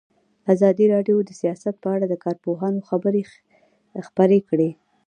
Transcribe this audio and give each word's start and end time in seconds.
ازادي 0.53 0.85
راډیو 0.93 1.17
د 1.23 1.31
سیاست 1.41 1.75
په 1.83 1.87
اړه 1.95 2.05
د 2.09 2.15
کارپوهانو 2.25 2.85
خبرې 2.89 3.21
خپرې 4.07 4.39
کړي. 4.49 4.69